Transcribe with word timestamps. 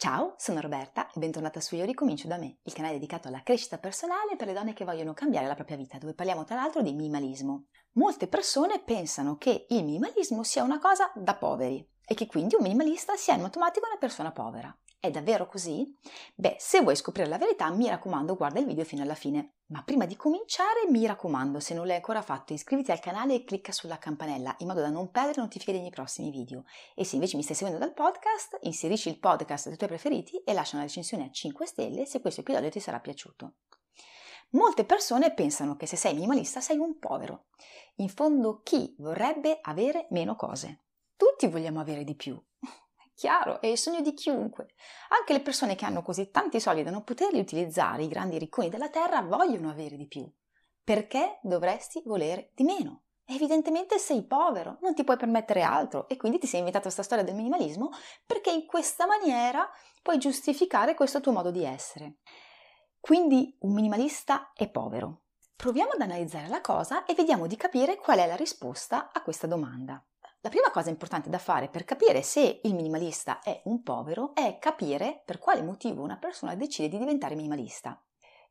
Ciao, 0.00 0.34
sono 0.38 0.60
Roberta 0.60 1.08
e 1.08 1.18
bentornata 1.18 1.58
su 1.58 1.74
Io 1.74 1.84
Ricomincio 1.84 2.28
da 2.28 2.36
me, 2.36 2.58
il 2.62 2.72
canale 2.72 2.94
dedicato 2.94 3.26
alla 3.26 3.42
crescita 3.42 3.78
personale 3.78 4.36
per 4.36 4.46
le 4.46 4.52
donne 4.52 4.72
che 4.72 4.84
vogliono 4.84 5.12
cambiare 5.12 5.48
la 5.48 5.56
propria 5.56 5.76
vita, 5.76 5.98
dove 5.98 6.14
parliamo 6.14 6.44
tra 6.44 6.54
l'altro 6.54 6.82
di 6.82 6.92
minimalismo. 6.92 7.64
Molte 7.94 8.28
persone 8.28 8.78
pensano 8.78 9.36
che 9.38 9.66
il 9.70 9.82
minimalismo 9.82 10.44
sia 10.44 10.62
una 10.62 10.78
cosa 10.78 11.10
da 11.16 11.34
poveri 11.34 11.84
e 12.06 12.14
che 12.14 12.28
quindi 12.28 12.54
un 12.54 12.62
minimalista 12.62 13.16
sia 13.16 13.34
in 13.34 13.42
automatico 13.42 13.88
una 13.88 13.98
persona 13.98 14.30
povera. 14.30 14.72
È 15.00 15.12
davvero 15.12 15.46
così? 15.46 15.96
Beh, 16.34 16.56
se 16.58 16.80
vuoi 16.80 16.96
scoprire 16.96 17.28
la 17.28 17.38
verità, 17.38 17.70
mi 17.70 17.88
raccomando, 17.88 18.34
guarda 18.34 18.58
il 18.58 18.66
video 18.66 18.84
fino 18.84 19.02
alla 19.02 19.14
fine. 19.14 19.52
Ma 19.66 19.84
prima 19.84 20.06
di 20.06 20.16
cominciare, 20.16 20.88
mi 20.90 21.06
raccomando, 21.06 21.60
se 21.60 21.72
non 21.72 21.86
l'hai 21.86 21.96
ancora 21.96 22.20
fatto, 22.20 22.52
iscriviti 22.52 22.90
al 22.90 22.98
canale 22.98 23.34
e 23.34 23.44
clicca 23.44 23.70
sulla 23.70 23.98
campanella 23.98 24.56
in 24.58 24.66
modo 24.66 24.80
da 24.80 24.90
non 24.90 25.12
perdere 25.12 25.40
notifiche 25.40 25.70
dei 25.70 25.82
miei 25.82 25.92
prossimi 25.92 26.32
video. 26.32 26.64
E 26.96 27.04
se 27.04 27.14
invece 27.14 27.36
mi 27.36 27.44
stai 27.44 27.54
seguendo 27.54 27.78
dal 27.78 27.94
podcast, 27.94 28.58
inserisci 28.62 29.08
il 29.08 29.20
podcast 29.20 29.68
dei 29.68 29.76
tuoi 29.76 29.88
preferiti 29.88 30.38
e 30.38 30.52
lascia 30.52 30.74
una 30.74 30.84
recensione 30.84 31.26
a 31.26 31.30
5 31.30 31.64
stelle 31.66 32.04
se 32.04 32.20
questo 32.20 32.40
episodio 32.40 32.68
ti 32.68 32.80
sarà 32.80 32.98
piaciuto. 32.98 33.52
Molte 34.50 34.84
persone 34.84 35.32
pensano 35.32 35.76
che 35.76 35.86
se 35.86 35.94
sei 35.94 36.14
minimalista 36.14 36.60
sei 36.60 36.78
un 36.78 36.98
povero. 36.98 37.44
In 37.96 38.08
fondo, 38.08 38.62
chi 38.64 38.96
vorrebbe 38.98 39.60
avere 39.62 40.08
meno 40.10 40.34
cose? 40.34 40.86
Tutti 41.16 41.46
vogliamo 41.46 41.78
avere 41.78 42.02
di 42.02 42.16
più, 42.16 42.40
Chiaro, 43.18 43.60
è 43.60 43.66
il 43.66 43.76
sogno 43.76 44.00
di 44.00 44.14
chiunque. 44.14 44.68
Anche 45.08 45.32
le 45.32 45.40
persone 45.40 45.74
che 45.74 45.84
hanno 45.84 46.02
così 46.02 46.30
tanti 46.30 46.60
soldi 46.60 46.84
da 46.84 46.92
non 46.92 47.02
poterli 47.02 47.40
utilizzare, 47.40 48.04
i 48.04 48.08
grandi 48.08 48.38
ricconi 48.38 48.68
della 48.68 48.90
terra, 48.90 49.22
vogliono 49.22 49.70
avere 49.70 49.96
di 49.96 50.06
più. 50.06 50.24
Perché 50.84 51.40
dovresti 51.42 52.00
volere 52.04 52.52
di 52.54 52.62
meno? 52.62 53.06
Evidentemente 53.24 53.98
sei 53.98 54.24
povero, 54.24 54.78
non 54.82 54.94
ti 54.94 55.02
puoi 55.02 55.16
permettere 55.16 55.62
altro 55.62 56.06
e 56.06 56.16
quindi 56.16 56.38
ti 56.38 56.46
sei 56.46 56.60
inventato 56.60 56.84
questa 56.84 57.02
storia 57.02 57.24
del 57.24 57.34
minimalismo 57.34 57.90
perché 58.24 58.50
in 58.50 58.66
questa 58.66 59.04
maniera 59.04 59.68
puoi 60.00 60.18
giustificare 60.18 60.94
questo 60.94 61.20
tuo 61.20 61.32
modo 61.32 61.50
di 61.50 61.64
essere. 61.64 62.18
Quindi 63.00 63.56
un 63.62 63.72
minimalista 63.72 64.52
è 64.54 64.70
povero. 64.70 65.22
Proviamo 65.56 65.90
ad 65.90 66.02
analizzare 66.02 66.46
la 66.46 66.60
cosa 66.60 67.04
e 67.04 67.14
vediamo 67.14 67.48
di 67.48 67.56
capire 67.56 67.96
qual 67.96 68.18
è 68.18 68.28
la 68.28 68.36
risposta 68.36 69.10
a 69.12 69.22
questa 69.22 69.48
domanda. 69.48 70.07
La 70.40 70.50
prima 70.50 70.70
cosa 70.70 70.88
importante 70.88 71.28
da 71.28 71.38
fare 71.38 71.68
per 71.68 71.84
capire 71.84 72.22
se 72.22 72.60
il 72.62 72.72
minimalista 72.72 73.40
è 73.40 73.60
un 73.64 73.82
povero 73.82 74.36
è 74.36 74.58
capire 74.60 75.20
per 75.24 75.38
quale 75.38 75.62
motivo 75.62 76.04
una 76.04 76.16
persona 76.16 76.54
decide 76.54 76.88
di 76.88 76.96
diventare 76.96 77.34
minimalista. 77.34 78.00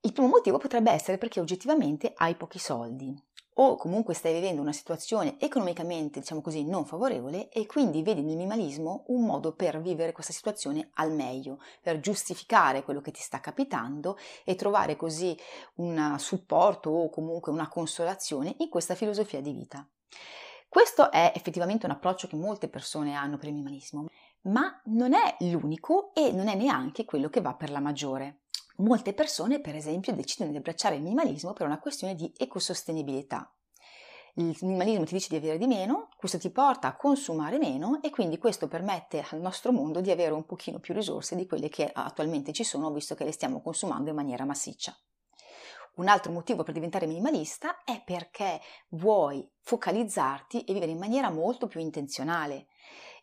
Il 0.02 0.12
primo 0.12 0.28
motivo 0.28 0.58
potrebbe 0.58 0.92
essere 0.92 1.18
perché 1.18 1.40
oggettivamente 1.40 2.12
hai 2.18 2.36
pochi 2.36 2.60
soldi 2.60 3.16
o 3.60 3.78
comunque 3.78 4.14
stai 4.14 4.34
vivendo 4.34 4.62
una 4.62 4.74
situazione 4.74 5.40
economicamente, 5.40 6.20
diciamo 6.20 6.42
così, 6.42 6.66
non 6.66 6.86
favorevole 6.86 7.48
e 7.48 7.66
quindi 7.66 8.04
vedi 8.04 8.22
nel 8.22 8.36
minimalismo 8.36 9.06
un 9.08 9.24
modo 9.24 9.54
per 9.54 9.82
vivere 9.82 10.12
questa 10.12 10.34
situazione 10.34 10.90
al 10.96 11.14
meglio, 11.14 11.60
per 11.82 12.02
giustificare 12.02 12.84
quello 12.84 13.00
che 13.00 13.12
ti 13.12 13.22
sta 13.22 13.40
capitando 13.40 14.18
e 14.44 14.56
trovare 14.56 14.98
così 14.98 15.36
un 15.76 16.18
supporto 16.20 16.90
o 16.90 17.10
comunque 17.10 17.54
una 17.54 17.70
consolazione 17.70 18.56
in 18.60 18.68
questa 18.68 18.94
filosofia 18.94 19.42
di 19.42 19.54
vita. 19.54 19.88
Questo 20.70 21.12
è 21.12 21.32
effettivamente 21.34 21.86
un 21.86 21.94
approccio 21.94 22.28
che 22.28 22.36
molte 22.36 22.68
persone 22.68 23.16
hanno 23.16 23.38
per 23.38 23.48
il 23.48 23.54
minimalismo, 23.54 24.08
ma 24.44 24.82
non 24.86 25.14
è 25.14 25.38
l'unico 25.40 26.14
e 26.14 26.32
non 26.32 26.48
è 26.48 26.56
neanche 26.56 27.06
quello 27.06 27.30
che 27.30 27.42
va 27.42 27.54
per 27.54 27.72
la 27.72 27.80
maggiore. 27.80 28.42
Molte 28.78 29.14
persone, 29.14 29.60
per 29.60 29.76
esempio, 29.76 30.14
decidono 30.14 30.52
di 30.52 30.58
abbracciare 30.58 30.96
il 30.96 31.02
minimalismo 31.02 31.54
per 31.54 31.66
una 31.66 31.80
questione 31.80 32.16
di 32.16 32.32
ecosostenibilità. 32.38 33.52
Il 34.36 34.56
minimalismo 34.62 35.04
ti 35.04 35.16
dice 35.16 35.30
di 35.30 35.38
avere 35.38 35.58
di 35.58 35.66
meno, 35.66 36.10
questo 36.16 36.38
ti 36.38 36.52
porta 36.52 36.90
a 36.90 36.96
consumare 36.96 37.58
meno 37.58 38.00
e 38.04 38.12
quindi 38.12 38.38
questo 38.38 38.68
permette 38.68 39.26
al 39.32 39.40
nostro 39.40 39.72
mondo 39.72 40.00
di 40.00 40.12
avere 40.12 40.34
un 40.34 40.46
pochino 40.46 40.80
più 40.80 40.94
risorse 40.94 41.36
di 41.36 41.48
quelle 41.48 41.70
che 41.70 41.90
attualmente 41.92 42.54
ci 42.54 42.64
sono, 42.64 42.92
visto 42.92 43.16
che 43.16 43.24
le 43.24 43.32
stiamo 43.32 43.62
consumando 43.62 44.10
in 44.10 44.16
maniera 44.16 44.46
massiccia. 44.46 44.96
Un 45.98 46.08
altro 46.08 46.32
motivo 46.32 46.62
per 46.62 46.76
diventare 46.76 47.08
minimalista 47.08 47.84
è 47.84 48.04
perché 48.04 48.62
vuoi 48.90 49.50
focalizzarti 49.62 50.64
e 50.64 50.74
vivere 50.74 50.92
in 50.92 51.00
maniera 51.00 51.32
molto 51.32 51.66
più 51.66 51.80
intenzionale. 51.80 52.68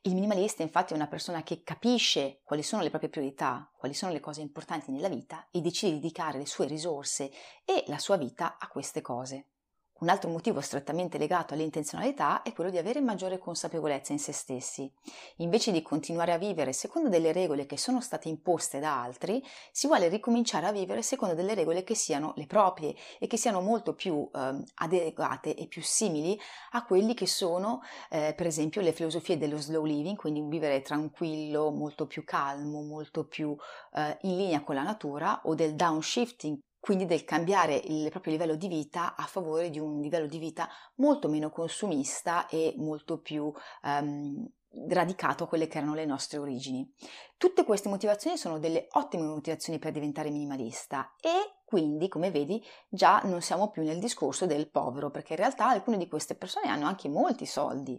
Il 0.03 0.15
minimalista 0.15 0.65
infatti 0.65 0.93
è 0.93 0.97
una 0.97 1.07
persona 1.07 1.45
che 1.45 1.63
capisce 1.63 2.41
quali 2.43 2.65
sono 2.65 2.83
le 2.83 2.91
proprie 2.91 3.11
priorità, 3.11 3.71
quali 3.77 3.95
sono 3.95 4.11
le 4.11 4.19
cose 4.19 4.41
importanti 4.41 4.91
nella 4.91 5.09
vita 5.09 5.47
e 5.53 5.61
decide 5.61 5.93
di 5.93 6.01
dedicare 6.01 6.39
le 6.39 6.47
sue 6.47 6.67
risorse 6.67 7.31
e 7.65 7.85
la 7.87 7.99
sua 7.99 8.17
vita 8.17 8.57
a 8.59 8.67
queste 8.67 9.01
cose. 9.01 9.51
Un 9.97 10.09
altro 10.09 10.29
motivo 10.29 10.61
strettamente 10.61 11.19
legato 11.19 11.55
all'intenzionalità 11.55 12.43
è 12.43 12.53
quello 12.53 12.69
di 12.69 12.79
avere 12.79 13.01
maggiore 13.01 13.39
consapevolezza 13.39 14.13
in 14.13 14.19
se 14.19 14.33
stessi. 14.33 14.93
Invece 15.37 15.71
di 15.71 15.83
continuare 15.83 16.33
a 16.33 16.37
vivere 16.37 16.73
secondo 16.73 17.09
delle 17.09 17.33
regole 17.33 17.65
che 17.65 17.79
sono 17.79 18.01
state 18.01 18.29
imposte 18.29 18.81
da 18.81 19.01
altri, 19.01 19.41
si 19.71 19.87
vuole 19.87 20.09
ricominciare 20.09 20.67
a 20.67 20.73
vivere 20.73 21.01
secondo 21.03 21.37
delle 21.37 21.55
regole 21.55 21.85
che 21.85 21.95
siano 21.95 22.33
le 22.37 22.47
proprie 22.47 22.97
e 23.21 23.29
che 23.29 23.37
siano 23.37 23.61
molto 23.61 23.95
più 23.95 24.29
eh, 24.35 24.65
adeguate 24.75 25.55
e 25.55 25.69
più 25.69 25.81
simili 25.81 26.37
a 26.73 26.85
quelli 26.85 27.15
che 27.15 27.29
sono, 27.29 27.81
eh, 28.11 28.35
per 28.37 28.47
esempio, 28.47 28.81
le 28.81 28.93
filosofie 28.93 29.39
dello 29.39 29.59
slow 29.59 29.85
living, 29.85 30.17
quindi 30.17 30.41
un 30.41 30.49
vivere 30.49 30.83
tranquillo, 30.83 31.71
molto 31.71 32.07
più 32.07 32.25
calmo, 32.25 32.83
molto 32.83 33.27
più 33.27 33.57
eh, 33.95 34.19
in 34.23 34.37
linea 34.37 34.65
con 34.65 34.75
la 34.75 34.83
natura, 34.83 35.41
o 35.45 35.55
del 35.55 35.77
downshifting, 35.77 36.59
quindi 36.85 37.07
del 37.07 37.25
cambiare 37.25 37.77
il 37.77 38.11
proprio 38.11 38.35
livello 38.35 38.57
di 38.57 38.69
vita 38.69 39.17
a 39.17 39.25
favore 39.25 39.71
di 39.71 39.79
un 39.79 40.03
livello 40.03 40.27
di 40.27 40.37
vita 40.37 40.69
molto 40.97 41.31
meno 41.31 41.49
consumista 41.49 42.47
e 42.47 42.75
molto 42.77 43.21
più 43.21 43.51
um, 43.85 44.47
radicato 44.89 45.45
a 45.45 45.47
quelle 45.49 45.67
che 45.67 45.79
erano 45.79 45.95
le 45.95 46.05
nostre 46.05 46.37
origini. 46.37 46.87
Tutte 47.39 47.65
queste 47.65 47.89
motivazioni 47.89 48.37
sono 48.37 48.59
delle 48.59 48.89
ottime 48.91 49.23
motivazioni 49.23 49.79
per 49.79 49.93
diventare 49.93 50.29
minimalista 50.29 51.15
e 51.23 51.63
quindi, 51.65 52.07
come 52.09 52.31
vedi, 52.31 52.63
già 52.87 53.23
non 53.25 53.41
siamo 53.41 53.71
più 53.71 53.83
nel 53.83 53.99
discorso 53.99 54.45
del 54.45 54.69
povero, 54.69 55.11
perché 55.11 55.33
in 55.33 55.39
realtà 55.39 55.67
alcune 55.67 55.97
di 55.97 56.07
queste 56.07 56.35
persone 56.35 56.69
hanno 56.69 56.85
anche 56.85 57.09
molti 57.09 57.47
soldi 57.47 57.99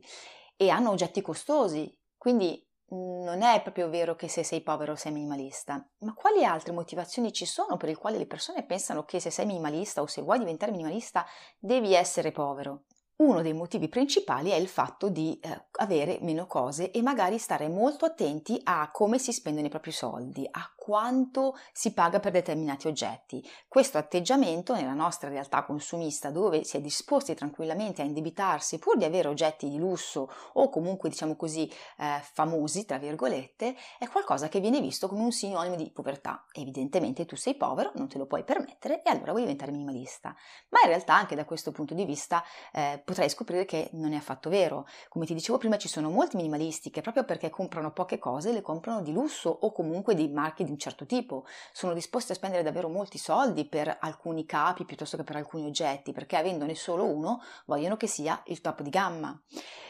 e 0.55 0.69
hanno 0.69 0.91
oggetti 0.91 1.21
costosi, 1.21 1.91
quindi 2.19 2.63
non 2.89 3.41
è 3.41 3.61
proprio 3.61 3.89
vero 3.89 4.15
che 4.15 4.27
se 4.27 4.43
sei 4.43 4.61
povero 4.61 4.95
sei 4.95 5.11
minimalista, 5.11 5.83
ma 5.99 6.13
quali 6.13 6.45
altre 6.45 6.71
motivazioni 6.71 7.33
ci 7.33 7.45
sono 7.45 7.77
per 7.77 7.89
le 7.89 7.95
quali 7.95 8.17
le 8.17 8.27
persone 8.27 8.63
pensano 8.63 9.03
che 9.05 9.19
se 9.19 9.31
sei 9.31 9.45
minimalista 9.45 10.01
o 10.01 10.07
se 10.07 10.21
vuoi 10.21 10.39
diventare 10.39 10.71
minimalista 10.71 11.25
devi 11.57 11.93
essere 11.93 12.31
povero? 12.31 12.83
Uno 13.17 13.41
dei 13.41 13.53
motivi 13.53 13.87
principali 13.87 14.49
è 14.49 14.55
il 14.55 14.67
fatto 14.67 15.07
di 15.07 15.39
eh, 15.41 15.67
avere 15.79 16.17
meno 16.21 16.47
cose 16.47 16.91
e 16.91 17.01
magari 17.01 17.37
stare 17.37 17.69
molto 17.69 18.03
attenti 18.03 18.59
a 18.63 18.91
come 18.91 19.19
si 19.19 19.31
spendono 19.31 19.67
i 19.67 19.69
propri 19.69 19.91
soldi, 19.91 20.45
a 20.51 20.74
quanto 20.85 21.57
si 21.73 21.93
paga 21.93 22.19
per 22.19 22.31
determinati 22.31 22.87
oggetti. 22.87 23.43
Questo 23.67 23.97
atteggiamento 23.97 24.75
nella 24.75 24.93
nostra 24.93 25.29
realtà 25.29 25.63
consumista 25.63 26.29
dove 26.29 26.63
si 26.63 26.77
è 26.77 26.79
disposti 26.79 27.33
tranquillamente 27.33 28.03
a 28.03 28.05
indebitarsi 28.05 28.77
pur 28.77 28.95
di 28.95 29.03
avere 29.03 29.27
oggetti 29.27 29.67
di 29.67 29.79
lusso 29.79 30.29
o 30.53 30.69
comunque 30.69 31.09
diciamo 31.09 31.35
così 31.35 31.67
eh, 31.97 32.19
famosi 32.21 32.85
tra 32.85 32.99
virgolette 32.99 33.75
è 33.97 34.07
qualcosa 34.07 34.47
che 34.47 34.59
viene 34.59 34.79
visto 34.79 35.07
come 35.07 35.23
un 35.23 35.31
sinonimo 35.31 35.75
di 35.75 35.89
povertà. 35.89 36.45
Evidentemente 36.51 37.25
tu 37.25 37.35
sei 37.35 37.55
povero, 37.55 37.91
non 37.95 38.07
te 38.07 38.19
lo 38.19 38.27
puoi 38.27 38.43
permettere 38.43 39.01
e 39.01 39.09
allora 39.09 39.31
vuoi 39.31 39.41
diventare 39.41 39.71
minimalista. 39.71 40.35
Ma 40.69 40.81
in 40.83 40.89
realtà 40.89 41.15
anche 41.15 41.33
da 41.33 41.45
questo 41.45 41.71
punto 41.71 41.95
di 41.95 42.05
vista 42.05 42.43
eh, 42.71 43.01
potrai 43.03 43.27
scoprire 43.27 43.65
che 43.65 43.89
non 43.93 44.13
è 44.13 44.17
affatto 44.17 44.51
vero. 44.51 44.85
Come 45.09 45.25
ti 45.25 45.33
dicevo 45.33 45.57
prima 45.57 45.77
ci 45.77 45.87
sono 45.87 46.11
molti 46.11 46.35
minimalisti 46.35 46.91
che 46.91 47.01
proprio 47.01 47.23
perché 47.23 47.49
comprano 47.49 47.91
poche 47.91 48.19
cose 48.19 48.51
le 48.51 48.61
comprano 48.61 49.01
di 49.01 49.11
lusso 49.11 49.49
o 49.49 49.71
comunque 49.71 50.13
di 50.13 50.27
marchi 50.27 50.63
di 50.63 50.73
un 50.75 50.79
certo 50.79 51.05
tipo, 51.05 51.45
sono 51.71 51.93
disposti 51.93 52.33
a 52.33 52.35
spendere 52.35 52.61
davvero 52.61 52.89
molti 52.89 53.17
soldi 53.17 53.65
per 53.65 53.97
alcuni 53.99 54.45
capi 54.45 54.85
piuttosto 54.85 55.17
che 55.17 55.23
per 55.23 55.37
alcuni 55.37 55.65
oggetti, 55.65 56.11
perché 56.11 56.35
avendone 56.35 56.75
solo 56.75 57.05
uno 57.05 57.41
vogliono 57.65 57.97
che 57.97 58.07
sia 58.07 58.41
il 58.47 58.61
top 58.61 58.81
di 58.81 58.89
gamma. 58.89 59.41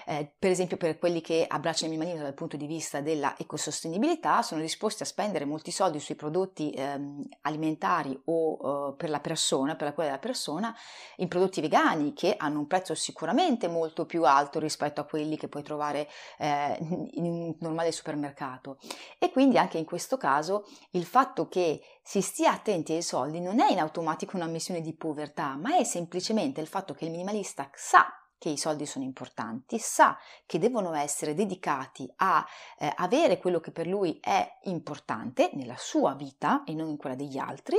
Eh, 0.08 0.32
per 0.38 0.52
esempio 0.52 0.78
per 0.78 1.00
quelli 1.00 1.20
che 1.20 1.46
abbracciano 1.48 1.92
il 1.92 1.98
minimalismo 1.98 2.28
dal 2.28 2.36
punto 2.36 2.58
di 2.58 2.68
vista 2.68 3.02
della 3.02 3.34
ecosostenibilità 3.40 4.44
sono 4.44 4.62
disposti 4.62 5.02
a 5.02 5.06
spendere 5.08 5.46
molti 5.46 5.72
soldi 5.72 6.00
sui 6.00 6.14
prodotti 6.14 6.70
ehm, 6.70 7.28
alimentari 7.42 8.16
o 8.26 8.92
eh, 8.92 8.96
per 8.96 9.10
la 9.10 9.20
persona, 9.20 9.76
per 9.76 9.88
la 9.88 9.94
cura 9.94 10.06
della 10.06 10.20
persona, 10.20 10.76
in 11.18 11.28
prodotti 11.28 11.60
vegani 11.60 12.14
che 12.14 12.36
hanno 12.38 12.60
un 12.60 12.68
prezzo 12.68 12.94
sicuramente 12.94 13.68
molto 13.68 14.06
più 14.06 14.26
alto 14.26 14.60
rispetto 14.60 15.02
a 15.02 15.06
quelli 15.06 15.38
che 15.38 15.48
puoi 15.48 15.64
trovare 15.64 16.08
eh, 16.38 16.78
in 17.14 17.26
un 17.26 17.56
normale 17.60 17.92
supermercato. 17.92 18.78
E 19.18 19.32
quindi 19.32 19.58
anche 19.58 19.80
in 19.80 19.86
questo 19.86 20.18
caso 20.18 20.68
il 20.92 21.06
fatto 21.06 21.48
che 21.48 21.82
si 22.04 22.22
stia 22.22 22.52
attenti 22.52 22.94
ai 22.94 23.02
soldi 23.02 23.40
non 23.40 23.60
è 23.60 23.72
in 23.72 23.80
automatico 23.80 24.36
una 24.36 24.46
missione 24.48 24.82
di 24.82 24.94
povertà, 24.94 25.56
ma 25.56 25.78
è 25.78 25.84
semplicemente 25.84 26.62
il 26.62 26.68
fatto 26.68 26.94
che 26.94 27.06
il 27.06 27.12
minimalista 27.12 27.70
sa 27.74 28.08
che 28.38 28.50
i 28.50 28.58
soldi 28.58 28.86
sono 28.86 29.06
importanti, 29.06 29.80
sa 29.80 30.18
che 30.46 30.60
devono 30.60 30.94
essere 30.94 31.34
dedicati 31.34 32.12
a 32.18 32.46
eh, 32.78 32.92
avere 32.98 33.38
quello 33.38 33.60
che 33.60 33.72
per 33.72 33.88
lui 33.88 34.20
è 34.22 34.60
importante 34.64 35.50
nella 35.54 35.78
sua 35.78 36.14
vita 36.14 36.64
e 36.64 36.74
non 36.74 36.90
in 36.90 36.98
quella 36.98 37.16
degli 37.16 37.38
altri 37.38 37.78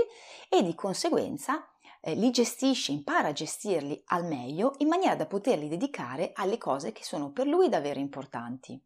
e 0.49 0.63
di 0.63 0.75
conseguenza 0.75 1.69
eh, 2.01 2.15
li 2.15 2.31
gestisce, 2.31 2.93
impara 2.93 3.29
a 3.29 3.33
gestirli 3.33 4.03
al 4.07 4.25
meglio 4.25 4.75
in 4.79 4.89
maniera 4.89 5.15
da 5.15 5.27
poterli 5.27 5.69
dedicare 5.69 6.33
alle 6.35 6.59
cose 6.59 6.93
che 6.93 7.05
sono 7.05 7.31
per 7.31 7.47
lui 7.47 7.69
davvero 7.69 8.01
importanti. 8.01 8.81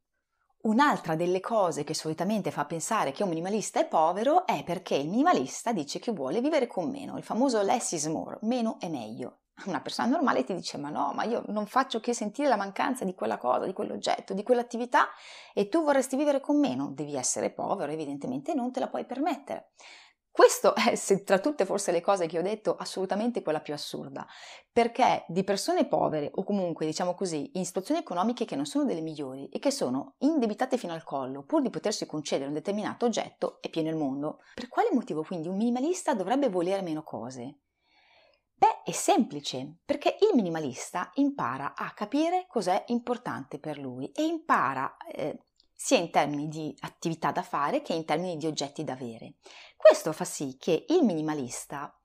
Un'altra 0.63 1.17
delle 1.17 1.41
cose 1.41 1.85
che 1.85 1.95
solitamente 1.95 2.51
fa 2.51 2.67
pensare 2.67 3.13
che 3.13 3.23
un 3.23 3.31
minimalista 3.31 3.81
è 3.81 3.87
povero 3.87 4.47
è 4.47 4.63
perché 4.63 4.95
il 4.95 5.09
minimalista 5.09 5.73
dice 5.73 5.99
che 5.99 6.13
vuole 6.13 6.43
vivere 6.43 6.67
con 6.67 6.91
meno, 6.91 7.17
il 7.17 7.25
famoso 7.25 7.63
less 7.63 7.93
is 7.93 8.07
more, 8.07 8.39
meno 8.43 8.77
è 8.79 8.89
meglio. 8.89 9.39
Una 9.65 9.81
persona 9.81 10.09
normale 10.09 10.45
ti 10.45 10.55
dice: 10.55 10.77
Ma 10.77 10.91
no, 10.91 11.13
ma 11.15 11.25
io 11.25 11.45
non 11.49 11.67
faccio 11.67 12.01
che 12.01 12.13
sentire 12.13 12.49
la 12.49 12.57
mancanza 12.57 13.05
di 13.07 13.15
quella 13.15 13.39
cosa, 13.39 13.65
di 13.65 13.73
quell'oggetto, 13.73 14.35
di 14.35 14.43
quell'attività 14.43 15.09
e 15.55 15.69
tu 15.69 15.83
vorresti 15.83 16.17
vivere 16.17 16.41
con 16.41 16.59
meno. 16.59 16.91
Devi 16.93 17.15
essere 17.17 17.51
povero, 17.51 17.93
evidentemente 17.93 18.53
non 18.55 18.71
te 18.71 18.81
la 18.81 18.89
puoi 18.89 19.07
permettere. 19.07 19.73
Questo 20.41 20.75
è, 20.75 20.95
se, 20.97 21.23
tra 21.23 21.39
tutte 21.39 21.67
forse 21.67 21.93
le 21.93 22.01
cose 22.01 22.27
che 22.27 22.39
ho 22.39 22.43
detto, 22.43 22.75
assolutamente 22.75 23.43
quella 23.43 23.61
più 23.61 23.75
assurda, 23.75 24.27
perché 24.73 25.27
di 25.29 25.45
persone 25.45 25.87
povere 25.87 26.31
o 26.33 26.45
comunque, 26.45 26.87
diciamo 26.87 27.15
così, 27.15 27.51
in 27.59 27.67
situazioni 27.67 28.01
economiche 28.01 28.47
che 28.47 28.57
non 28.57 28.65
sono 28.65 28.87
delle 28.87 29.03
migliori 29.03 29.51
e 29.51 29.59
che 29.59 29.71
sono 29.71 30.15
indebitate 30.21 30.79
fino 30.79 30.95
al 30.95 31.05
collo 31.05 31.43
pur 31.43 31.61
di 31.61 31.69
potersi 31.69 32.07
concedere 32.07 32.49
un 32.49 32.55
determinato 32.55 33.05
oggetto 33.05 33.59
è 33.61 33.69
pieno 33.69 33.91
il 33.91 33.97
mondo. 33.97 34.39
Per 34.55 34.69
quale 34.69 34.89
motivo 34.95 35.23
quindi 35.25 35.49
un 35.49 35.59
minimalista 35.59 36.15
dovrebbe 36.15 36.49
volere 36.49 36.81
meno 36.81 37.03
cose? 37.03 37.59
Beh, 38.55 38.81
è 38.83 38.93
semplice, 38.93 39.81
perché 39.85 40.17
il 40.23 40.35
minimalista 40.35 41.11
impara 41.17 41.75
a 41.77 41.93
capire 41.93 42.47
cos'è 42.49 42.85
importante 42.87 43.59
per 43.59 43.77
lui 43.77 44.11
e 44.13 44.23
impara 44.23 44.97
eh, 45.07 45.39
sia 45.83 45.97
in 45.97 46.11
termini 46.11 46.47
di 46.49 46.77
attività 46.81 47.33
da 47.33 47.43
fare 47.43 47.81
che 47.81 47.95
in 47.95 48.05
termini 48.05 48.37
di 48.37 48.47
oggetti 48.47 48.85
da 48.85 48.93
avere. 48.93 49.37
Questo 49.79 50.13
fa 50.13 50.27
sì 50.27 50.59
che 50.59 50.85
il 50.91 51.03
minimalista 51.03 51.99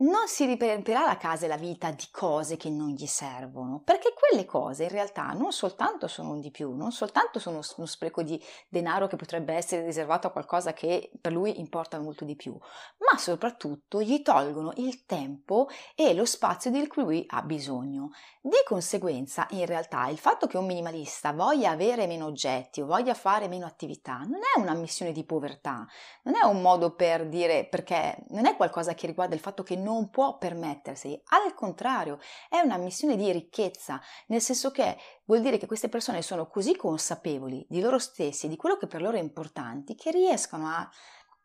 non 0.00 0.28
si 0.28 0.46
riempirà 0.46 1.04
la 1.04 1.18
casa 1.18 1.44
e 1.44 1.48
la 1.48 1.56
vita 1.56 1.90
di 1.90 2.06
cose 2.10 2.56
che 2.56 2.70
non 2.70 2.88
gli 2.88 3.06
servono, 3.06 3.82
perché 3.84 4.14
quelle 4.14 4.46
cose 4.46 4.84
in 4.84 4.88
realtà 4.88 5.32
non 5.32 5.52
soltanto 5.52 6.06
sono 6.06 6.30
un 6.30 6.40
di 6.40 6.50
più, 6.50 6.74
non 6.74 6.90
soltanto 6.90 7.38
sono 7.38 7.60
uno 7.76 7.86
spreco 7.86 8.22
di 8.22 8.42
denaro 8.68 9.06
che 9.08 9.16
potrebbe 9.16 9.52
essere 9.52 9.84
riservato 9.84 10.26
a 10.26 10.30
qualcosa 10.30 10.72
che 10.72 11.10
per 11.20 11.32
lui 11.32 11.60
importa 11.60 11.98
molto 11.98 12.24
di 12.24 12.34
più, 12.34 12.52
ma 12.52 13.18
soprattutto 13.18 14.00
gli 14.00 14.22
tolgono 14.22 14.72
il 14.76 15.04
tempo 15.04 15.68
e 15.94 16.14
lo 16.14 16.24
spazio 16.24 16.70
di 16.70 16.86
cui 16.86 17.02
lui 17.02 17.24
ha 17.28 17.42
bisogno. 17.42 18.10
Di 18.40 18.56
conseguenza, 18.64 19.46
in 19.50 19.66
realtà, 19.66 20.08
il 20.08 20.18
fatto 20.18 20.46
che 20.46 20.56
un 20.56 20.64
minimalista 20.64 21.32
voglia 21.32 21.72
avere 21.72 22.06
meno 22.06 22.24
oggetti 22.24 22.80
o 22.80 22.86
voglia 22.86 23.12
fare 23.12 23.48
meno 23.48 23.66
attività 23.66 24.20
non 24.20 24.40
è 24.54 24.58
una 24.58 24.72
missione 24.72 25.12
di 25.12 25.24
povertà, 25.24 25.86
non 26.22 26.36
è 26.36 26.46
un 26.46 26.62
modo 26.62 26.94
per 26.94 27.28
dire 27.28 27.66
perché 27.66 28.16
non 28.28 28.46
è 28.46 28.56
qualcosa 28.56 28.94
che 28.94 29.06
riguarda 29.06 29.34
il 29.34 29.40
fatto 29.42 29.62
che 29.62 29.76
non 29.76 29.88
non 29.90 30.08
può 30.08 30.38
permettersi, 30.38 31.20
al 31.30 31.52
contrario, 31.54 32.20
è 32.48 32.60
una 32.60 32.76
missione 32.76 33.16
di 33.16 33.30
ricchezza, 33.32 34.00
nel 34.28 34.40
senso 34.40 34.70
che 34.70 34.96
vuol 35.24 35.40
dire 35.40 35.58
che 35.58 35.66
queste 35.66 35.88
persone 35.88 36.22
sono 36.22 36.46
così 36.46 36.76
consapevoli 36.76 37.66
di 37.68 37.80
loro 37.80 37.98
stessi, 37.98 38.46
di 38.46 38.56
quello 38.56 38.76
che 38.76 38.86
per 38.86 39.02
loro 39.02 39.16
è 39.16 39.20
importante, 39.20 39.96
che 39.96 40.12
riescono 40.12 40.68
a 40.68 40.88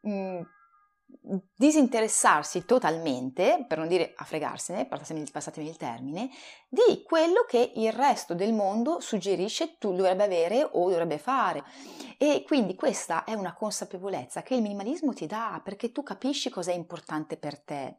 mh, 0.01 0.11
mm, 0.11 0.41
disinteressarsi 1.55 2.65
totalmente, 2.65 3.65
per 3.67 3.79
non 3.79 3.87
dire 3.87 4.13
a 4.15 4.23
fregarsene, 4.23 4.85
passatemi 4.85 5.67
il 5.67 5.77
termine, 5.77 6.29
di 6.69 7.03
quello 7.03 7.45
che 7.47 7.71
il 7.75 7.91
resto 7.91 8.35
del 8.35 8.53
mondo 8.53 8.99
suggerisce 8.99 9.77
tu 9.77 9.95
dovrebbe 9.95 10.23
avere 10.23 10.63
o 10.63 10.89
dovrebbe 10.89 11.17
fare. 11.17 11.63
E 12.17 12.43
quindi 12.45 12.75
questa 12.75 13.23
è 13.23 13.33
una 13.33 13.53
consapevolezza 13.53 14.43
che 14.43 14.55
il 14.55 14.61
minimalismo 14.61 15.13
ti 15.13 15.25
dà 15.25 15.59
perché 15.63 15.91
tu 15.91 16.03
capisci 16.03 16.49
cosa 16.49 16.71
è 16.71 16.75
importante 16.75 17.37
per 17.37 17.59
te 17.59 17.97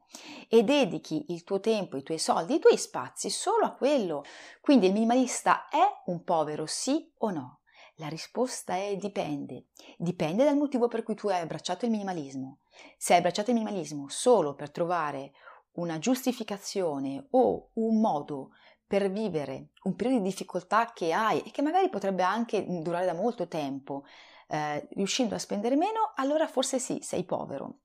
e 0.49 0.63
dedichi 0.63 1.27
il 1.29 1.43
tuo 1.45 1.61
tempo, 1.61 1.97
i 1.97 2.03
tuoi 2.03 2.19
soldi, 2.19 2.55
i 2.55 2.59
tuoi 2.61 2.79
spazi 2.79 3.29
solo 3.29 3.67
a 3.67 3.73
quello. 3.73 4.25
Quindi 4.61 4.87
il 4.87 4.93
minimalista 4.93 5.69
è 5.69 5.85
un 6.07 6.23
povero, 6.23 6.67
sì 6.67 7.11
o 7.19 7.31
no? 7.31 7.61
La 7.97 8.09
risposta 8.09 8.77
è 8.77 8.95
dipende. 8.97 9.69
Dipende 9.97 10.45
dal 10.45 10.57
motivo 10.57 10.87
per 10.87 11.03
cui 11.03 11.15
tu 11.15 11.29
hai 11.29 11.41
abbracciato 11.41 11.87
il 11.87 11.91
minimalismo. 11.91 12.59
Se 12.97 13.13
hai 13.13 13.19
abbracciato 13.19 13.51
il 13.51 13.57
minimalismo 13.57 14.09
solo 14.09 14.55
per 14.55 14.71
trovare 14.71 15.33
una 15.73 15.99
giustificazione 15.99 17.27
o 17.31 17.71
un 17.75 18.01
modo 18.01 18.51
per 18.87 19.11
vivere 19.11 19.71
un 19.83 19.97
periodo 19.97 20.23
di 20.23 20.29
difficoltà 20.29 20.93
che 20.93 21.13
hai 21.13 21.43
e 21.43 21.51
che 21.51 21.63
magari 21.63 21.89
potrebbe 21.89 22.23
anche 22.23 22.65
durare 22.67 23.05
da 23.05 23.15
molto 23.15 23.49
tempo, 23.49 24.05
eh, 24.49 24.87
riuscendo 24.93 25.35
a 25.35 25.39
spendere 25.39 25.77
meno, 25.77 26.13
allora 26.15 26.47
forse 26.47 26.79
sì, 26.79 27.01
sei 27.03 27.25
povero. 27.25 27.81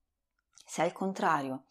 Se 0.65 0.81
al 0.81 0.91
contrario 0.93 1.65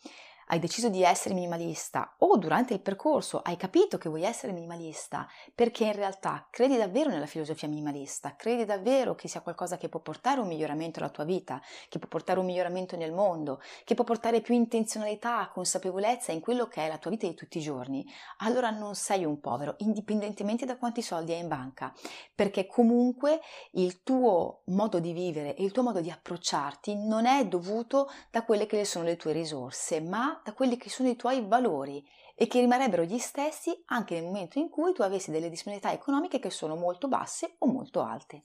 hai 0.51 0.59
deciso 0.59 0.89
di 0.89 1.05
essere 1.05 1.35
minimalista 1.35 2.15
o 2.19 2.37
durante 2.37 2.75
il 2.75 2.81
percorso 2.81 3.41
hai 3.41 3.57
capito 3.57 3.99
che 3.99 4.09
vuoi 4.09 4.25
essere 4.25 4.53
minimalista 4.53 5.29
perché 5.55 5.85
in 5.85 5.93
realtà 5.93 6.49
credi 6.51 6.77
davvero 6.77 7.09
nella 7.09 7.27
filosofia 7.27 7.69
minimalista, 7.69 8.35
credi 8.35 8.65
davvero 8.65 9.15
che 9.15 9.29
sia 9.29 9.43
qualcosa 9.43 9.77
che 9.77 9.89
può 9.89 10.01
portare 10.01 10.41
un 10.41 10.49
miglioramento 10.49 10.99
alla 10.99 11.09
tua 11.09 11.23
vita, 11.23 11.61
che 11.89 12.01
può 12.01 12.09
portare 12.09 12.41
un 12.41 12.47
miglioramento 12.47 12.97
nel 12.97 13.13
mondo, 13.13 13.61
che 13.85 13.95
può 13.95 14.03
portare 14.03 14.41
più 14.41 14.55
intenzionalità, 14.55 15.49
consapevolezza 15.53 16.33
in 16.33 16.41
quello 16.41 16.67
che 16.67 16.85
è 16.85 16.89
la 16.89 16.99
tua 16.99 17.13
vita 17.13 17.29
di 17.29 17.35
tutti 17.35 17.59
i 17.59 17.63
giorni, 17.63 18.05
allora 18.39 18.71
non 18.71 18.97
sei 18.97 19.25
un 19.25 19.39
povero, 19.39 19.77
indipendentemente 19.79 20.67
da 20.67 20.77
quanti 20.77 21.01
soldi 21.01 21.33
hai 21.33 21.41
in 21.41 21.49
banca, 21.49 21.93
perché 22.35 22.67
comunque 22.67 23.41
il 23.73 24.03
tuo 24.03 24.63
modo 24.67 24.99
di 24.99 25.13
vivere 25.13 25.55
e 25.55 25.63
il 25.63 25.71
tuo 25.71 25.85
modo 25.85 26.01
di 26.01 26.11
approcciarti 26.11 26.97
non 26.97 27.27
è 27.27 27.47
dovuto 27.47 28.11
da 28.33 28.45
quelle 28.45 28.67
che 28.67 28.85
sono 28.85 29.05
le 29.05 29.17
tue 29.17 29.33
risorse, 29.33 30.01
ma 30.01 30.40
da 30.45 30.53
quelli 30.53 30.77
che 30.77 30.91
sono 30.91 31.09
i 31.09 31.17
tuoi 31.17 31.47
valori 31.47 32.05
e 32.35 32.47
che 32.47 32.61
rimarrebbero 32.61 33.03
gli 33.03 33.19
stessi 33.19 33.83
anche 33.87 34.15
nel 34.15 34.25
momento 34.25 34.59
in 34.59 34.69
cui 34.71 34.93
tu 34.93 35.03
avessi 35.03 35.31
delle 35.31 35.51
disponibilità 35.51 35.93
economiche 35.93 36.39
che 36.39 36.51
sono 36.51 36.75
molto 36.77 37.09
basse 37.09 37.57
o 37.59 37.67
molto 37.67 38.01
alte. 38.03 38.39